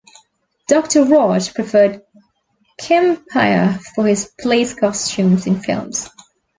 Doctor 0.67 1.03
Raj 1.03 1.53
preferred 1.53 2.01
Kempaiah 2.79 3.79
for 3.93 4.07
his 4.07 4.31
police 4.41 4.73
costumes 4.73 5.45
in 5.45 5.61
films. 5.61 6.09